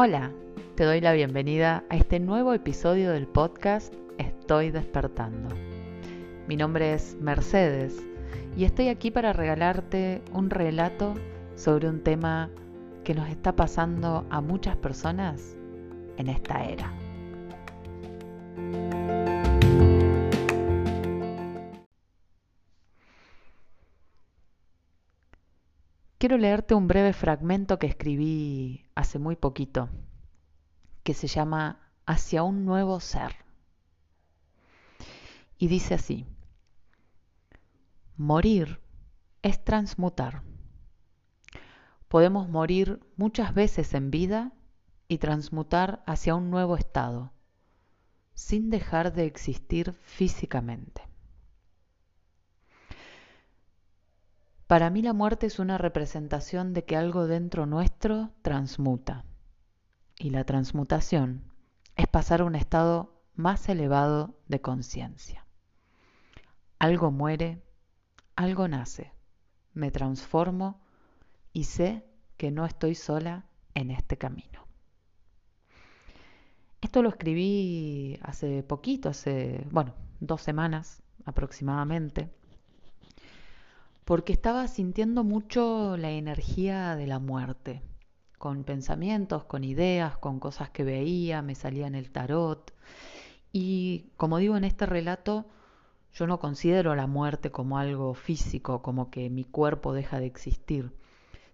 [0.00, 0.30] Hola,
[0.76, 5.48] te doy la bienvenida a este nuevo episodio del podcast Estoy despertando.
[6.46, 8.00] Mi nombre es Mercedes
[8.56, 11.14] y estoy aquí para regalarte un relato
[11.56, 12.48] sobre un tema
[13.02, 15.56] que nos está pasando a muchas personas
[16.16, 16.92] en esta era.
[26.18, 29.88] Quiero leerte un breve fragmento que escribí hace muy poquito,
[31.04, 33.36] que se llama Hacia un nuevo ser.
[35.58, 36.26] Y dice así,
[38.16, 38.80] morir
[39.42, 40.42] es transmutar.
[42.08, 44.52] Podemos morir muchas veces en vida
[45.06, 47.32] y transmutar hacia un nuevo estado,
[48.34, 51.07] sin dejar de existir físicamente.
[54.68, 59.24] Para mí la muerte es una representación de que algo dentro nuestro transmuta.
[60.18, 61.42] Y la transmutación
[61.96, 65.46] es pasar a un estado más elevado de conciencia.
[66.78, 67.62] Algo muere,
[68.36, 69.14] algo nace,
[69.72, 70.82] me transformo
[71.54, 72.04] y sé
[72.36, 74.66] que no estoy sola en este camino.
[76.82, 82.30] Esto lo escribí hace poquito, hace, bueno, dos semanas aproximadamente
[84.08, 87.82] porque estaba sintiendo mucho la energía de la muerte,
[88.38, 92.72] con pensamientos, con ideas, con cosas que veía, me salía en el tarot.
[93.52, 95.44] Y como digo en este relato,
[96.14, 100.96] yo no considero la muerte como algo físico, como que mi cuerpo deja de existir,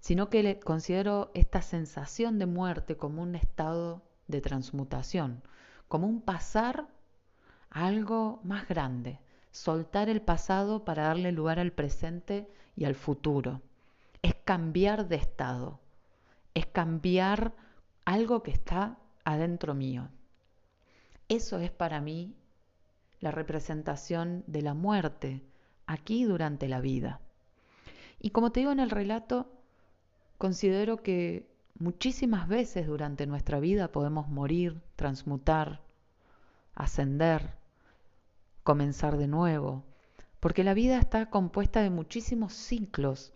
[0.00, 5.42] sino que considero esta sensación de muerte como un estado de transmutación,
[5.88, 6.86] como un pasar
[7.70, 9.20] a algo más grande,
[9.52, 13.60] soltar el pasado para darle lugar al presente y al futuro.
[14.22, 15.78] Es cambiar de estado,
[16.54, 17.52] es cambiar
[18.04, 20.08] algo que está adentro mío.
[21.28, 22.34] Eso es para mí
[23.20, 25.42] la representación de la muerte
[25.86, 27.20] aquí durante la vida.
[28.20, 29.48] Y como te digo en el relato,
[30.38, 31.46] considero que
[31.78, 35.80] muchísimas veces durante nuestra vida podemos morir, transmutar,
[36.74, 37.61] ascender,
[38.62, 39.84] comenzar de nuevo,
[40.40, 43.32] porque la vida está compuesta de muchísimos ciclos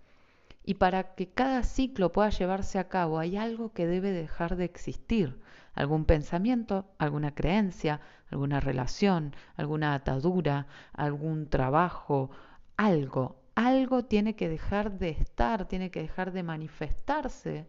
[0.64, 4.64] y para que cada ciclo pueda llevarse a cabo hay algo que debe dejar de
[4.64, 5.41] existir,
[5.75, 8.00] algún pensamiento, alguna creencia,
[8.31, 12.31] alguna relación, alguna atadura, algún trabajo,
[12.76, 17.66] algo, algo tiene que dejar de estar, tiene que dejar de manifestarse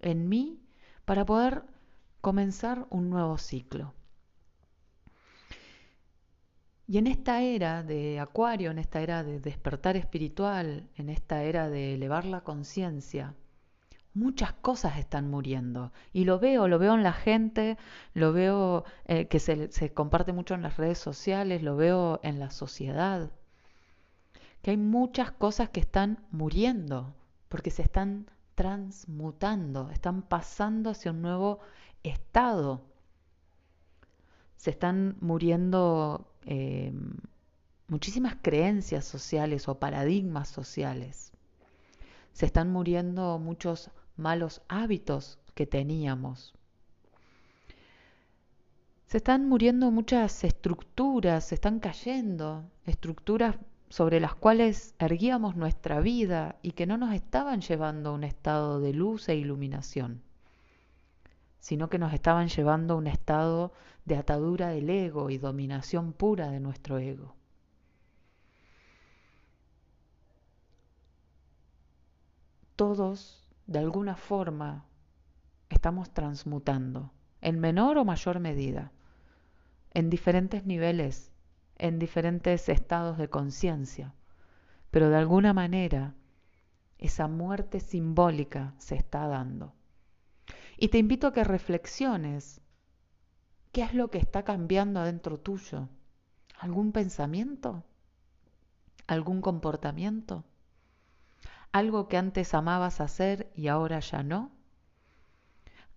[0.00, 0.60] en mí
[1.04, 1.62] para poder
[2.20, 3.94] comenzar un nuevo ciclo.
[6.86, 11.70] Y en esta era de Acuario, en esta era de despertar espiritual, en esta era
[11.70, 13.34] de elevar la conciencia,
[14.14, 15.92] muchas cosas están muriendo.
[16.12, 17.76] Y lo veo, lo veo en la gente,
[18.14, 22.38] lo veo eh, que se, se comparte mucho en las redes sociales, lo veo en
[22.38, 23.30] la sociedad.
[24.62, 27.14] Que hay muchas cosas que están muriendo,
[27.48, 31.58] porque se están transmutando, están pasando hacia un nuevo
[32.02, 32.82] estado.
[34.56, 36.92] Se están muriendo eh,
[37.88, 41.32] muchísimas creencias sociales o paradigmas sociales.
[42.32, 46.54] Se están muriendo muchos malos hábitos que teníamos.
[49.06, 53.56] Se están muriendo muchas estructuras, se están cayendo, estructuras
[53.88, 58.80] sobre las cuales erguíamos nuestra vida y que no nos estaban llevando a un estado
[58.80, 60.23] de luz e iluminación
[61.64, 63.72] sino que nos estaban llevando a un estado
[64.04, 67.36] de atadura del ego y dominación pura de nuestro ego.
[72.76, 74.84] Todos, de alguna forma,
[75.70, 78.92] estamos transmutando, en menor o mayor medida,
[79.92, 81.32] en diferentes niveles,
[81.78, 84.12] en diferentes estados de conciencia,
[84.90, 86.12] pero de alguna manera
[86.98, 89.72] esa muerte simbólica se está dando.
[90.76, 92.60] Y te invito a que reflexiones.
[93.72, 95.88] ¿Qué es lo que está cambiando adentro tuyo?
[96.58, 97.84] ¿Algún pensamiento?
[99.06, 100.44] ¿Algún comportamiento?
[101.72, 104.52] ¿Algo que antes amabas hacer y ahora ya no?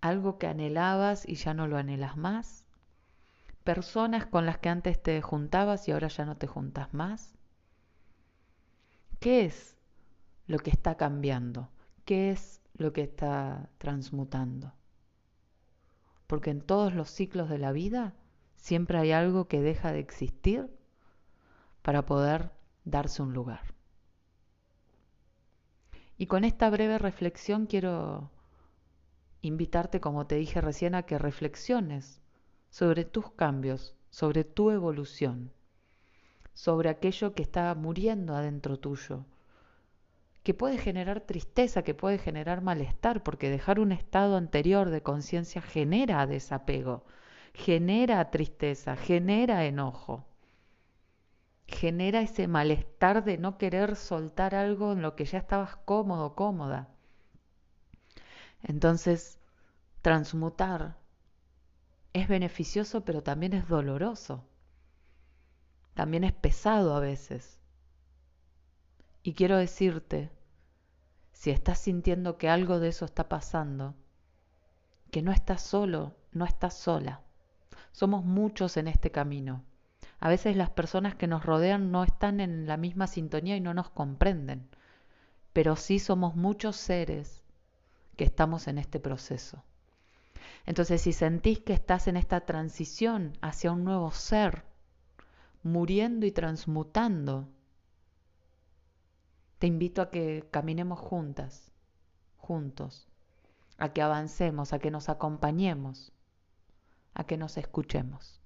[0.01, 2.65] ¿Algo que anhelabas y ya no lo anhelas más?
[3.63, 7.35] ¿Personas con las que antes te juntabas y ahora ya no te juntas más?
[9.19, 9.77] ¿Qué es
[10.47, 11.69] lo que está cambiando?
[12.05, 14.73] ¿Qué es lo que está transmutando.
[16.27, 18.13] Porque en todos los ciclos de la vida
[18.55, 20.69] siempre hay algo que deja de existir
[21.81, 22.51] para poder
[22.83, 23.73] darse un lugar.
[26.17, 28.31] Y con esta breve reflexión quiero
[29.41, 32.21] invitarte, como te dije recién, a que reflexiones
[32.69, 35.53] sobre tus cambios, sobre tu evolución,
[36.53, 39.25] sobre aquello que está muriendo adentro tuyo,
[40.47, 45.61] que puede generar tristeza, que puede generar malestar, porque dejar un estado anterior de conciencia
[45.61, 47.03] genera desapego,
[47.53, 50.23] genera tristeza, genera enojo,
[51.67, 56.87] genera ese malestar de no querer soltar algo en lo que ya estabas cómodo, cómoda.
[58.63, 59.41] Entonces,
[60.01, 60.95] transmutar
[62.13, 64.45] es beneficioso, pero también es doloroso.
[65.93, 67.59] También es pesado a veces.
[69.23, 70.36] Y quiero decirte
[71.37, 73.93] si estás sintiendo que algo de eso está pasando,
[75.11, 77.21] que no estás solo, no estás sola.
[77.91, 79.63] Somos muchos en este camino.
[80.19, 83.75] A veces las personas que nos rodean no están en la misma sintonía y no
[83.75, 84.67] nos comprenden,
[85.53, 87.43] pero sí somos muchos seres
[88.15, 89.63] que estamos en este proceso.
[90.65, 94.63] Entonces, si sentís que estás en esta transición hacia un nuevo ser,
[95.61, 97.47] muriendo y transmutando,
[99.59, 101.71] te invito a que caminemos juntas,
[102.37, 103.07] juntos,
[103.77, 106.11] a que avancemos, a que nos acompañemos,
[107.13, 108.39] a que nos escuchemos.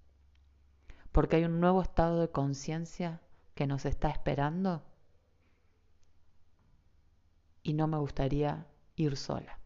[1.11, 3.21] Porque hay un nuevo estado de conciencia
[3.55, 4.81] que nos está esperando
[7.63, 8.65] y no me gustaría
[8.95, 9.57] ir sola.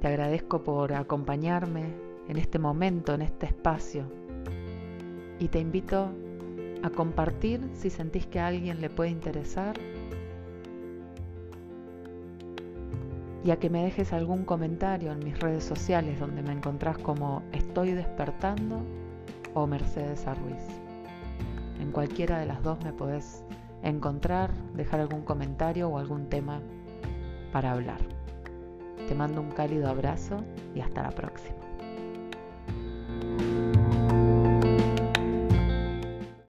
[0.00, 4.04] Te agradezco por acompañarme en este momento, en este espacio.
[5.38, 6.10] Y te invito
[6.82, 9.74] a compartir si sentís que a alguien le puede interesar
[13.44, 17.42] y a que me dejes algún comentario en mis redes sociales donde me encontrás como
[17.52, 18.80] Estoy despertando
[19.52, 20.62] o Mercedes Arruiz.
[21.80, 23.44] En cualquiera de las dos me podés
[23.82, 26.60] encontrar, dejar algún comentario o algún tema
[27.52, 28.00] para hablar.
[29.06, 30.42] Te mando un cálido abrazo
[30.74, 31.63] y hasta la próxima.